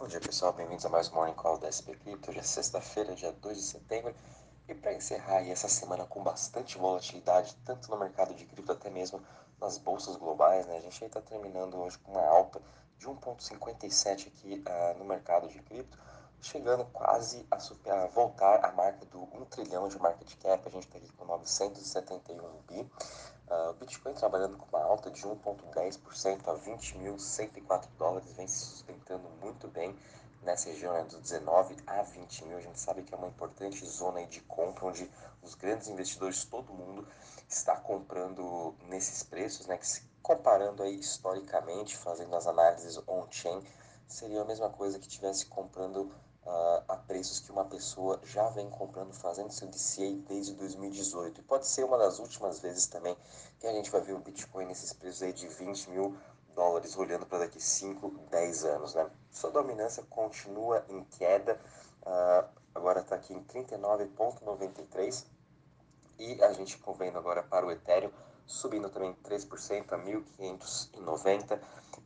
[0.00, 2.30] Bom dia pessoal, bem-vindos a mais um Morning Call da SP Crypto.
[2.30, 4.14] Hoje é sexta-feira, dia 2 de setembro.
[4.66, 9.22] E para encerrar essa semana com bastante volatilidade, tanto no mercado de cripto até mesmo
[9.60, 10.78] nas bolsas globais, né?
[10.78, 12.62] A gente está terminando hoje com uma alta
[12.96, 15.98] de 1,57 aqui uh, no mercado de cripto,
[16.40, 17.56] chegando quase a,
[17.92, 20.66] a, voltar à marca do 1 trilhão de market cap.
[20.66, 22.90] A gente está aqui com 971 bi.
[23.50, 29.28] Uh, o Bitcoin trabalhando com uma alta de 1,10% a 20.104 dólares, vem se sustentando
[29.42, 29.98] muito bem
[30.42, 32.56] nessa região né, dos 19 a 20 mil.
[32.56, 35.10] A gente sabe que é uma importante zona de compra, onde
[35.42, 37.08] os grandes investidores, todo mundo,
[37.48, 43.64] está comprando nesses preços, né, que se comparando aí historicamente, fazendo as análises on-chain,
[44.06, 46.14] seria a mesma coisa que estivesse comprando
[46.50, 51.40] uh, a preços que uma pessoa já vem comprando, fazendo seu DCA desde 2018.
[51.40, 53.16] E pode ser uma das últimas vezes também
[53.58, 56.16] que a gente vai ver o Bitcoin nesses preços aí de 20 mil
[56.54, 58.94] dólares olhando para daqui 5, 10 anos.
[58.94, 59.08] Né?
[59.30, 61.60] Sua dominância continua em queda,
[62.02, 65.24] uh, agora está aqui em 39,93
[66.18, 68.10] e a gente vendo agora para o Ethereum
[68.50, 71.60] subindo também 3% a 1.590,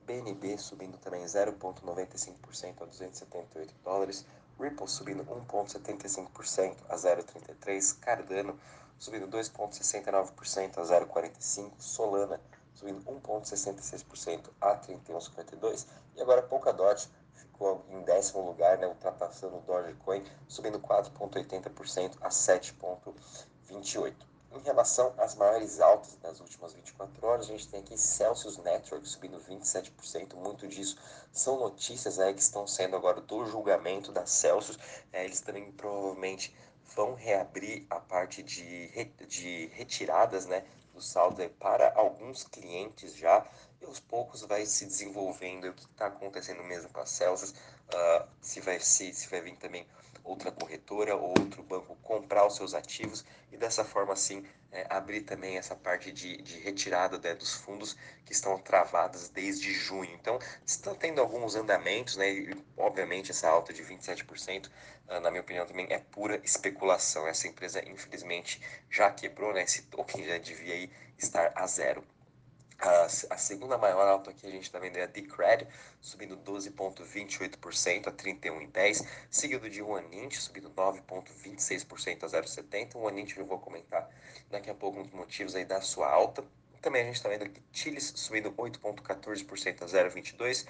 [0.04, 4.26] BNB subindo também 0,95% a 278 dólares,
[4.60, 8.60] Ripple subindo 1,75% a 0,33, Cardano
[8.98, 12.38] subindo 2,69% a 0,45, Solana
[12.74, 20.22] subindo 1,66% a 31,52 e agora Polkadot ficou em décimo lugar, né, ultrapassando o Dogecoin,
[20.46, 24.33] subindo 4,80% a 7,28.
[24.54, 29.06] Em relação às maiores altas das últimas 24 horas, a gente tem aqui Celsius Network
[29.08, 30.34] subindo 27%.
[30.36, 30.96] Muito disso
[31.32, 34.78] são notícias aí que estão sendo agora do julgamento da Celsius.
[35.12, 36.54] É, eles também provavelmente
[36.94, 38.88] vão reabrir a parte de,
[39.26, 43.44] de retiradas né, do saldo para alguns clientes já.
[43.80, 47.50] E aos poucos vai se desenvolvendo o que está acontecendo mesmo com a Celsius.
[47.50, 49.84] Uh, se, vai, se, se vai vir também
[50.24, 55.20] outra corretora ou outro banco comprar os seus ativos e dessa forma assim é, abrir
[55.20, 60.10] também essa parte de, de retirada né, dos fundos que estão travadas desde junho.
[60.14, 64.68] Então estão tendo alguns andamentos, né, e obviamente essa alta de 27%,
[65.08, 67.28] ah, na minha opinião também é pura especulação.
[67.28, 72.02] Essa empresa infelizmente já quebrou, né, esse token já devia estar a zero.
[72.86, 75.66] A, segunda maior alta que a gente está vendo é a Decred,
[76.02, 82.96] subindo 12,28% a 31,10, seguido de One subindo 9,26% a 0,70.
[82.96, 84.06] O One eu vou comentar
[84.50, 86.44] daqui a pouco os motivos aí da sua alta.
[86.84, 90.66] Também a gente está vendo aqui Chiles subindo 8,14% a 0,22%.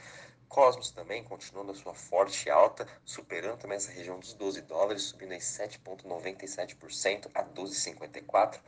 [0.49, 5.33] Cosmos também continuando a sua forte alta, superando também essa região dos 12 dólares, subindo
[5.33, 8.61] em 7,97% a 12,54%.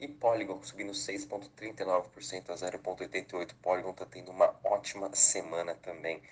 [0.00, 3.54] E Polygon subindo 6,39% a 0,88%.
[3.60, 6.22] Polygon está tendo uma ótima semana também.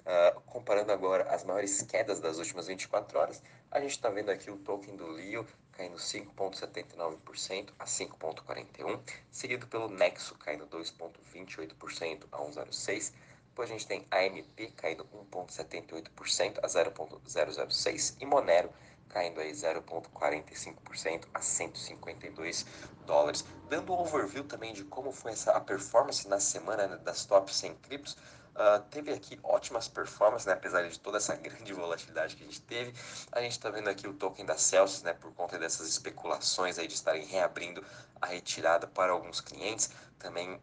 [0.00, 4.50] Uh, comparando agora as maiores quedas das últimas 24 horas, a gente está vendo aqui
[4.50, 13.12] o token do Leo caindo 5,79% a 5,41%, seguido pelo Nexo caindo 2,28% a 1,06%.
[13.48, 18.70] Depois a gente tem AMP caindo 1,78% a 0,006% e Monero
[19.08, 22.66] caindo aí 0,45% a 152
[23.06, 23.44] dólares.
[23.68, 27.54] Dando um overview também de como foi essa, a performance na semana né, das top
[27.54, 28.16] 100 criptos,
[28.56, 32.60] uh, teve aqui ótimas performances, né, apesar de toda essa grande volatilidade que a gente
[32.62, 32.94] teve.
[33.32, 36.86] A gente está vendo aqui o token da Celsius, né, por conta dessas especulações aí
[36.86, 37.84] de estarem reabrindo
[38.20, 39.90] a retirada para alguns clientes.
[40.18, 40.60] Também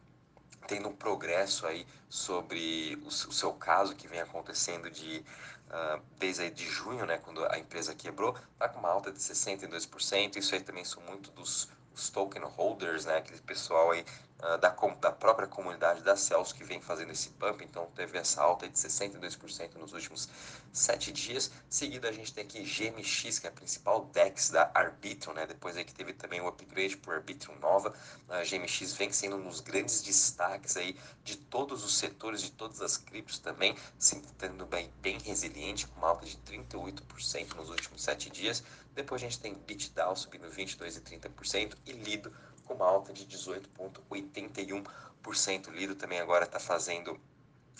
[0.68, 5.24] tendo um progresso aí sobre o, seu caso que vem acontecendo de
[5.70, 9.20] uh, desde aí de junho, né, quando a empresa quebrou, tá com uma alta de
[9.20, 10.38] 62%.
[10.38, 14.04] Isso aí também são muito dos os token holders, né, aquele pessoal aí
[14.44, 18.42] uh, da, da própria comunidade da Celsius que vem fazendo esse pump, então teve essa
[18.42, 20.30] alta de 62% nos últimos
[20.72, 21.52] sete dias.
[21.70, 25.78] Seguida a gente tem aqui GMX, que é a principal DEX da Arbitrum, né, depois
[25.78, 27.94] aí que teve também o upgrade por Arbitrum nova,
[28.30, 32.82] a GMX vem sendo um dos grandes destaques aí de todos os setores, de todas
[32.82, 38.04] as criptos também, se tendo bem, bem resiliente, com uma alta de 38% nos últimos
[38.04, 38.64] sete dias.
[38.94, 42.32] Depois a gente tem BitDAO subindo 22% e 30% e Lido
[42.66, 45.72] com uma alta de 18,81%.
[45.72, 47.20] Lido também agora está fazendo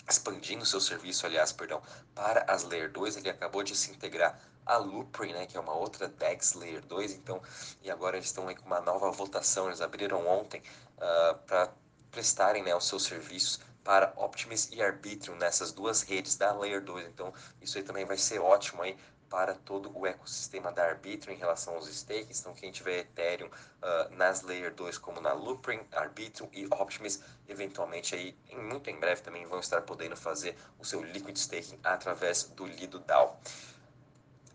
[0.08, 1.82] expandindo seu serviço, aliás, perdão,
[2.14, 5.74] para as Layer 2, ele acabou de se integrar a Loopring, né, que é uma
[5.74, 7.40] outra DEX Layer 2, então,
[7.82, 10.62] e agora eles estão aí com uma nova votação, eles abriram ontem
[10.98, 11.72] uh, para
[12.10, 17.06] prestarem né, os seus serviços para Optimus e Arbitrum nessas duas redes da Layer 2,
[17.06, 18.96] então isso aí também vai ser ótimo aí
[19.34, 22.38] para todo o ecossistema da Arbitrum em relação aos stakes.
[22.38, 28.14] Então, quem tiver Ethereum uh, nas Layer 2, como na Loopring, Arbitrum e Optimus, eventualmente
[28.14, 32.44] aí, em, muito em breve também vão estar podendo fazer o seu liquid staking através
[32.44, 33.40] do Lido DAO.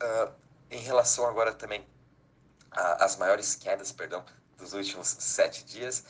[0.01, 0.31] Uh,
[0.71, 1.85] em relação agora também
[2.71, 4.23] às maiores quedas, perdão,
[4.57, 6.05] dos últimos sete dias,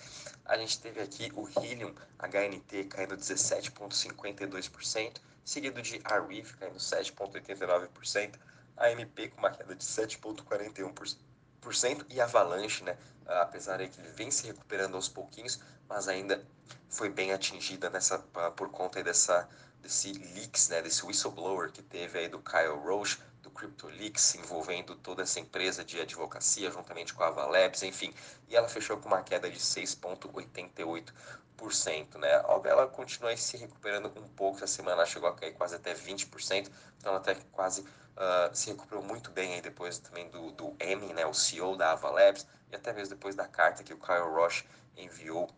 [0.45, 8.35] a gente teve aqui o Helium HNT caindo 17,52%, seguido de Arweave caindo 7,89%,
[8.79, 12.97] AMP com uma queda de 7,41% e Avalanche, né,
[13.41, 16.43] apesar de que ele vem se recuperando aos pouquinhos, mas ainda
[16.89, 18.19] foi bem atingida nessa
[18.55, 19.47] por conta dessa
[19.81, 25.23] desse leaks, né, desse whistleblower que teve aí do Kyle Roche, do CryptoLeaks, envolvendo toda
[25.23, 28.13] essa empresa de advocacia, juntamente com a Avalabs, enfim.
[28.47, 32.31] E ela fechou com uma queda de 6,88%, né?
[32.65, 37.11] Ela continua se recuperando um pouco, essa semana chegou a cair quase até 20%, então
[37.11, 41.25] ela até quase uh, se recuperou muito bem aí depois também do, do M, né,
[41.25, 45.49] o CEO da Avalabs, e até mesmo depois da carta que o Kyle Roche enviou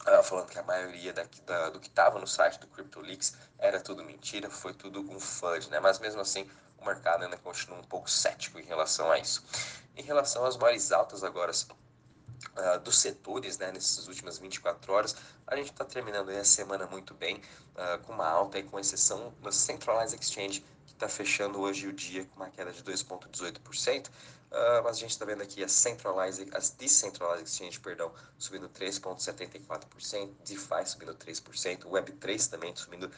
[0.00, 3.78] Uh, falando que a maioria da, da, do que estava no site do CryptoLeaks era
[3.78, 5.78] tudo mentira, foi tudo um FUD, né?
[5.78, 9.44] Mas mesmo assim, o mercado ainda continua um pouco cético em relação a isso.
[9.94, 15.14] Em relação às maiores altas agora uh, dos setores, né, nessas últimas 24 horas,
[15.46, 19.34] a gente está terminando a semana muito bem, uh, com uma alta, aí, com exceção
[19.42, 24.10] da Centralized Exchange, que está fechando hoje o dia com uma queda de 2,18%,
[24.50, 30.34] uh, mas a gente está vendo aqui as Centralized, as Decentralized Exchange, perdão, subindo 3,74%,
[30.44, 33.10] DeFi subindo 3%, Web3 também subindo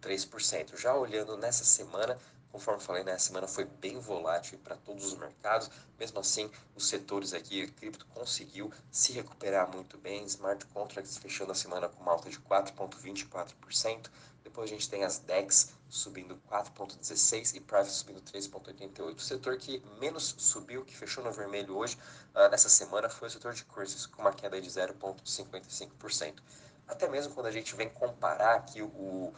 [0.00, 0.76] 3%.
[0.76, 2.18] Já olhando nessa semana,
[2.52, 5.70] Conforme falei, né, a semana foi bem volátil para todos os mercados.
[5.98, 10.24] Mesmo assim, os setores aqui, cripto conseguiu se recuperar muito bem.
[10.24, 14.10] Smart contracts fechando a semana com uma alta de 4,24%.
[14.42, 19.14] Depois a gente tem as DEX subindo 4,16% e Private subindo 3,88%.
[19.14, 21.96] O setor que menos subiu, que fechou no vermelho hoje,
[22.34, 26.42] uh, nessa semana, foi o setor de cursos, com uma queda de 0,55%.
[26.88, 29.32] Até mesmo quando a gente vem comparar aqui o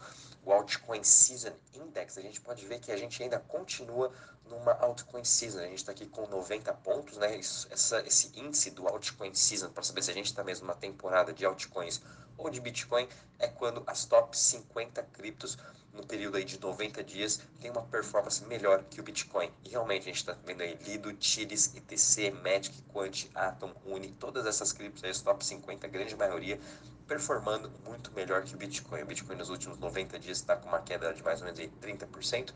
[0.44, 4.12] o Altcoin Season Index, a gente pode ver que a gente ainda continua
[4.46, 5.60] numa Altcoin Season.
[5.60, 7.36] A gente está aqui com 90 pontos, né?
[7.36, 10.76] Isso, essa, esse índice do Altcoin Season, para saber se a gente está mesmo numa
[10.76, 12.02] temporada de altcoins
[12.36, 13.08] ou de Bitcoin,
[13.38, 15.56] é quando as top 50 criptos
[15.92, 19.50] no período aí de 90 dias tem uma performance melhor que o Bitcoin.
[19.64, 24.46] E realmente a gente está vendo aí Lido, Tiris, ETC, Magic, Quant, Atom, Uni, todas
[24.46, 26.58] essas criptos aí, os top 50, a grande maioria,
[27.06, 29.02] performando muito melhor que o Bitcoin.
[29.02, 31.70] O Bitcoin nos últimos 90 dias está com uma queda de mais ou menos aí
[31.82, 32.54] 30%,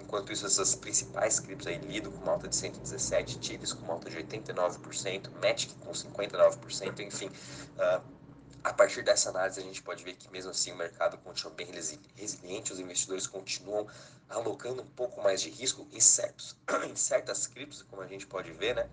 [0.00, 3.94] enquanto isso essas principais criptos aí, Lido com uma alta de 117, Tiris com uma
[3.94, 7.28] alta de 89%, Magic com 59%, enfim...
[7.28, 8.21] Uh,
[8.64, 11.68] a partir dessa análise, a gente pode ver que, mesmo assim, o mercado continua bem
[12.16, 13.88] resiliente, os investidores continuam
[14.28, 16.56] alocando um pouco mais de risco em, certos,
[16.88, 18.88] em certas criptos, como a gente pode ver, né?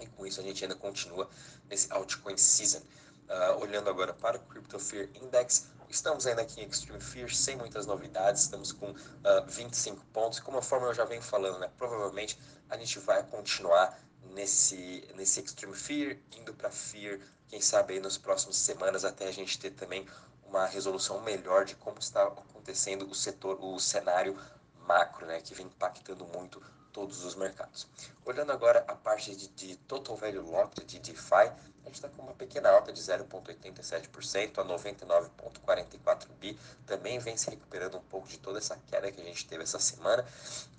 [0.00, 1.28] E com isso, a gente ainda continua
[1.68, 2.80] nesse altcoin season.
[3.28, 7.56] Uh, olhando agora para o Crypto Fear Index, estamos ainda aqui em Extreme Fear, sem
[7.56, 10.38] muitas novidades, estamos com uh, ah, 25 pontos.
[10.38, 11.70] Como forma eu já venho falando, né?
[11.78, 12.38] Provavelmente
[12.68, 13.98] a gente vai continuar
[14.32, 19.32] nesse, nesse Extreme Fear, indo para Fear, quem sabe aí nas próximas semanas até a
[19.32, 20.06] gente ter também
[20.44, 24.38] uma resolução melhor de como está acontecendo o setor, o cenário
[24.86, 26.62] macro, né, que vem impactando muito
[26.92, 27.88] todos os mercados.
[28.24, 31.52] Olhando agora a parte de, de Total Value Locked de DeFi,
[31.84, 36.56] a gente está com uma pequena alta de 0,87% a 99,44 bi.
[36.86, 39.80] Também vem se recuperando um pouco de toda essa queda que a gente teve essa
[39.80, 40.24] semana.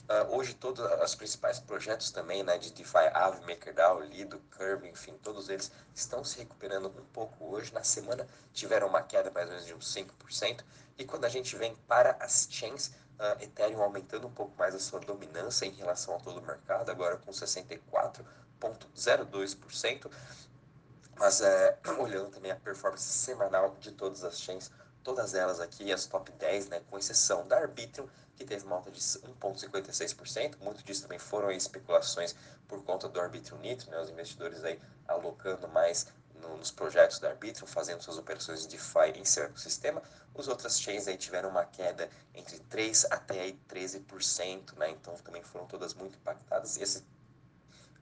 [0.03, 5.17] Uh, hoje todos os principais projetos também né, de DeFi, Aave, MakerDAO, Lido, Curve, enfim,
[5.21, 7.73] todos eles estão se recuperando um pouco hoje.
[7.73, 10.63] Na semana tiveram uma queda mais ou menos de uns 5%.
[10.97, 14.79] E quando a gente vem para as chains, uh, Ethereum aumentando um pouco mais a
[14.79, 20.11] sua dominância em relação a todo o mercado, agora com 64,02%.
[21.17, 24.71] Mas é, olhando também a performance semanal de todas as chains,
[25.03, 28.91] todas elas aqui, as top 10, né, com exceção da Arbitrum, que teve uma alta
[28.91, 30.57] de 1,56%.
[30.61, 32.35] Muito disso também foram especulações
[32.67, 34.01] por conta do Arbitrum Nitro, né?
[34.01, 36.07] os investidores aí alocando mais
[36.43, 40.01] no, nos projetos da Arbitrum, fazendo suas operações de DeFi em seu ecossistema.
[40.33, 44.89] Os outras chains aí tiveram uma queda entre 3% até aí 13%, né?
[44.91, 46.77] então também foram todas muito impactadas.
[46.77, 47.05] E, esse,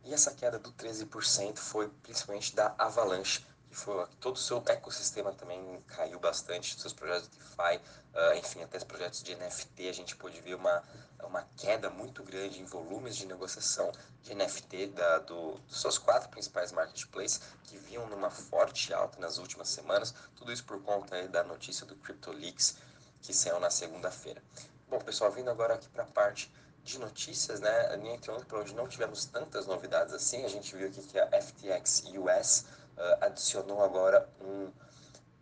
[0.03, 5.31] e essa queda do 13% foi principalmente da Avalanche, que foi todo o seu ecossistema
[5.31, 9.93] também caiu bastante, seus projetos de DeFi, uh, enfim, até os projetos de NFT, a
[9.93, 10.83] gente pôde ver uma,
[11.23, 13.89] uma queda muito grande em volumes de negociação
[14.23, 19.37] de NFT da, do, dos seus quatro principais marketplaces, que vinham numa forte alta nas
[19.37, 22.75] últimas semanas, tudo isso por conta da notícia do CryptoLeaks,
[23.21, 24.43] que saiu na segunda-feira.
[24.89, 26.51] Bom, pessoal, vindo agora aqui para a parte
[26.83, 30.43] de notícias, né, entre ontem para hoje não tivemos tantas novidades assim.
[30.43, 32.65] A gente viu aqui que a FTX US
[33.01, 34.71] uh, adicionou agora um,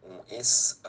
[0.04, 0.80] um ex-CFTC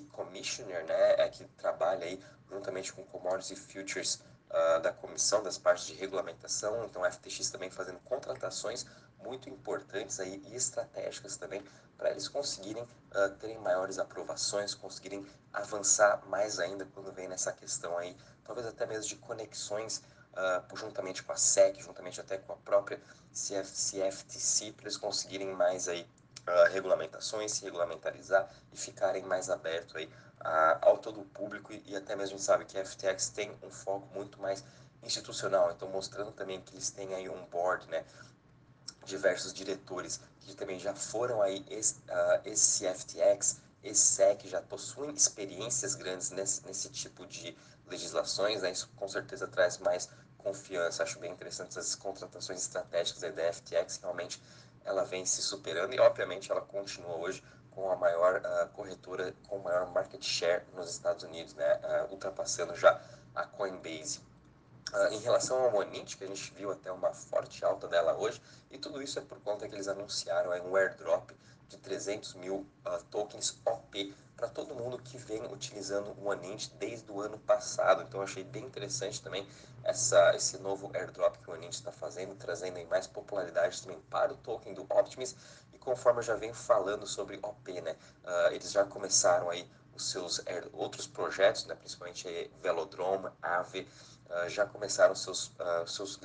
[0.00, 5.56] uh, Commissioner, né, é, que trabalha aí juntamente com Commodities Futures uh, da comissão das
[5.56, 6.84] partes de regulamentação.
[6.84, 8.84] Então, a FTX também fazendo contratações
[9.22, 11.62] muito importantes aí e estratégicas também
[11.96, 17.96] para eles conseguirem uh, terem maiores aprovações, conseguirem avançar mais ainda quando vem nessa questão
[17.98, 22.56] aí, talvez até mesmo de conexões uh, juntamente com a SEC, juntamente até com a
[22.56, 23.00] própria
[23.32, 26.06] CF, CFTC, para eles conseguirem mais aí
[26.46, 30.08] uh, regulamentações, se regulamentarizar e ficarem mais abertos aí
[30.80, 33.54] ao todo o público e, e até mesmo a gente sabe que a FTX tem
[33.62, 34.64] um foco muito mais
[35.02, 38.06] institucional, então mostrando também que eles têm aí um board, né,
[39.04, 45.94] diversos diretores que também já foram aí esse, uh, FTX, esse SEC, já possuem experiências
[45.94, 47.56] grandes nesse, nesse tipo de
[47.86, 48.70] legislações, né?
[48.70, 50.08] isso com certeza traz mais
[50.38, 51.02] confiança.
[51.02, 54.40] Acho bem interessante essas contratações estratégicas da FTX, realmente
[54.84, 59.58] ela vem se superando e obviamente ela continua hoje com a maior uh, corretora, com
[59.58, 61.76] maior market share nos Estados Unidos, né?
[61.76, 63.00] Uh, ultrapassando já
[63.34, 64.20] a Coinbase.
[64.92, 68.42] Uh, em relação ao Monint, que a gente viu até uma forte alta dela hoje,
[68.72, 71.30] e tudo isso é por conta que eles anunciaram é, um airdrop
[71.68, 77.12] de 300 mil uh, tokens OP para todo mundo que vem utilizando o Monint desde
[77.12, 78.02] o ano passado.
[78.02, 79.46] Então, achei bem interessante também
[79.84, 84.36] essa, esse novo airdrop que o Monint está fazendo, trazendo mais popularidade também para o
[84.38, 85.36] token do Optimus.
[85.72, 87.94] E conforme eu já venho falando sobre OP, né,
[88.24, 90.40] uh, eles já começaram aí os seus
[90.72, 93.86] outros projetos, né, principalmente Velodrome, Ave,
[94.48, 96.20] já começaram seus, uh, seus uh,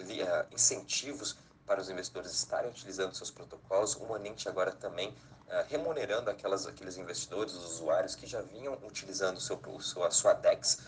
[0.52, 3.96] incentivos para os investidores estarem utilizando seus protocolos.
[3.96, 5.14] O Monint agora também
[5.68, 10.80] remunerando aquelas, aqueles investidores, os usuários que já vinham utilizando seu, seu, a sua DEX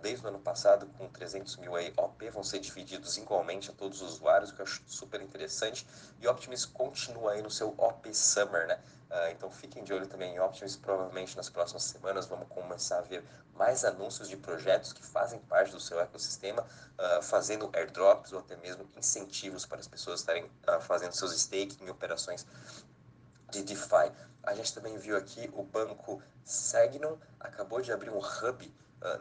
[0.00, 4.14] desde o ano passado, com 300 mil OP vão ser divididos igualmente a todos os
[4.14, 5.86] usuários, o que eu acho super interessante.
[6.20, 8.78] E Optimus continua aí no seu OP Summer, né?
[9.10, 10.76] Uh, então fiquem de olho também em Optimus.
[10.76, 13.24] Provavelmente nas próximas semanas vamos começar a ver
[13.54, 18.56] mais anúncios de projetos que fazem parte do seu ecossistema, uh, fazendo airdrops ou até
[18.56, 20.48] mesmo incentivos para as pessoas estarem
[20.82, 22.46] fazendo seus staking em operações
[23.50, 24.12] de DeFi.
[24.44, 28.74] A gente também viu aqui o banco Segnon acabou de abrir um hub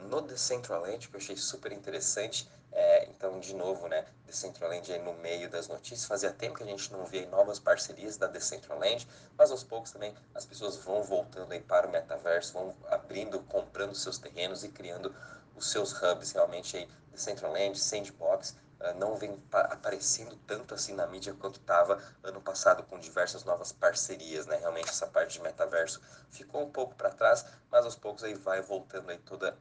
[0.10, 2.50] no Decentraland, que eu achei super interessante.
[2.74, 6.06] É, então, de novo, né, Decentraland aí no meio das notícias.
[6.06, 9.06] Fazia tempo que a gente não via novas parcerias da Decentraland,
[9.38, 13.94] mas aos poucos também as pessoas vão voltando aí para o metaverso, vão abrindo, comprando
[13.94, 15.14] seus terrenos e criando
[15.56, 16.32] os seus hubs.
[16.32, 22.40] Realmente aí, Decentraland, Sandbox, uh, não vem aparecendo tanto assim na mídia quanto estava ano
[22.40, 24.56] passado com diversas novas parcerias, né?
[24.58, 28.62] Realmente essa parte de metaverso ficou um pouco para trás, mas aos poucos aí vai
[28.62, 29.58] voltando aí toda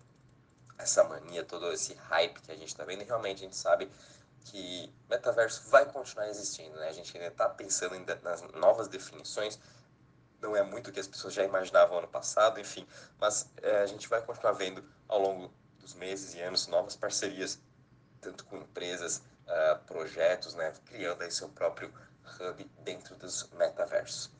[0.82, 3.90] essa mania, todo esse hype que a gente está vendo, e realmente a gente sabe
[4.44, 6.88] que metaverso vai continuar existindo, né?
[6.88, 9.58] A gente ainda está pensando ainda nas novas definições,
[10.40, 12.86] não é muito o que as pessoas já imaginavam ano passado, enfim,
[13.18, 17.60] mas é, a gente vai continuar vendo ao longo dos meses e anos novas parcerias,
[18.20, 20.72] tanto com empresas, uh, projetos, né?
[20.86, 21.92] Criando aí seu próprio
[22.38, 24.30] hub dentro dos metaversos.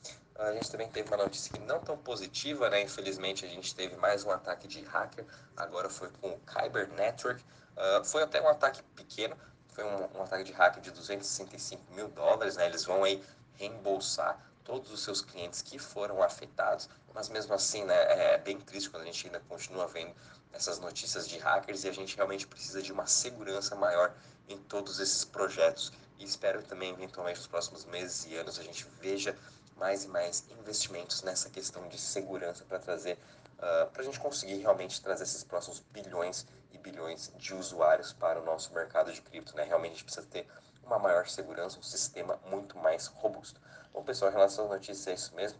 [0.40, 2.80] A gente também teve uma notícia que não tão positiva, né?
[2.80, 7.44] Infelizmente a gente teve mais um ataque de hacker, agora foi com o Kyber Network.
[7.76, 9.36] Uh, foi até um ataque pequeno,
[9.68, 12.64] foi um, um, ataque de hacker de 265 mil dólares, né?
[12.64, 13.22] Eles vão aí
[13.56, 17.94] reembolsar todos os seus clientes que foram afetados, mas mesmo assim, né,
[18.34, 20.14] é bem triste quando a gente ainda continua vendo
[20.52, 24.14] essas notícias de hackers e a gente realmente precisa de uma segurança maior
[24.48, 25.92] em todos esses projetos.
[26.18, 29.36] E espero também, eventualmente, nos próximos meses e anos, a gente veja
[29.80, 34.20] mais e mais investimentos nessa questão de segurança para trazer, uh, ah, para a gente
[34.20, 39.22] conseguir realmente trazer esses próximos bilhões e bilhões de usuários para o nosso mercado de
[39.22, 39.56] cripto.
[39.56, 39.64] Né?
[39.64, 40.46] Realmente a gente precisa ter
[40.84, 43.58] uma maior segurança, um sistema muito mais robusto.
[43.92, 45.58] Bom, pessoal, em relação às notícias, é isso mesmo.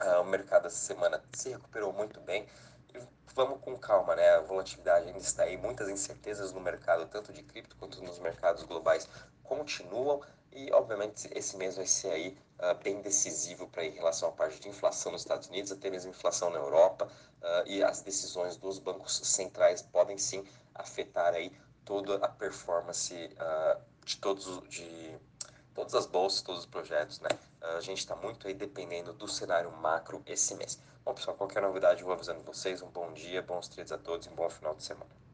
[0.00, 2.46] Uh, o mercado essa semana se recuperou muito bem.
[2.94, 3.00] E
[3.34, 4.28] vamos com calma, né?
[4.34, 8.62] A volatilidade ainda está aí, muitas incertezas no mercado, tanto de cripto quanto nos mercados
[8.64, 9.08] globais,
[9.42, 10.20] continuam.
[10.52, 14.60] E, obviamente, esse mês vai ser aí uh, bem decisivo para em relação à parte
[14.60, 18.78] de inflação nos Estados Unidos, até mesmo inflação na Europa, uh, e as decisões dos
[18.78, 21.52] bancos centrais podem sim afetar aí
[21.84, 25.16] toda a performance uh, de todos de
[25.74, 27.28] todas as bolsas, todos os projetos, né?
[27.60, 30.78] A gente está muito aí dependendo do cenário macro esse mês.
[31.04, 32.82] Bom, pessoal, qualquer novidade eu vou avisando vocês.
[32.82, 35.27] Um bom dia, bons trades a todos e um bom final de semana.